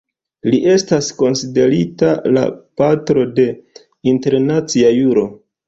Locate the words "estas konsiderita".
0.75-2.09